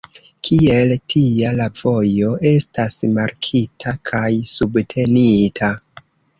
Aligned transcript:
Kiel 0.47 0.93
tia, 1.13 1.51
la 1.59 1.67
vojo 1.81 2.33
estas 2.53 2.97
markita 3.19 3.95
kaj 4.13 4.25
subtenita. 4.57 5.75